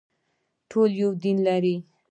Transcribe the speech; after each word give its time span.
ټول 0.69 0.89
یو 1.01 1.11
دین 1.23 1.37
لري 1.47 1.75